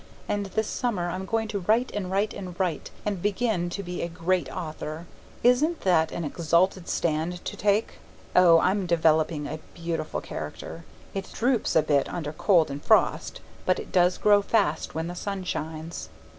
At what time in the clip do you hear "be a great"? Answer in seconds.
3.83-4.49